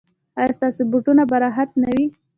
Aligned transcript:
ایا 0.39 0.55
ستاسو 0.57 0.81
بوټونه 0.91 1.23
به 1.29 1.37
راحت 1.43 1.69
نه 1.81 1.89
وي؟ 1.95 2.05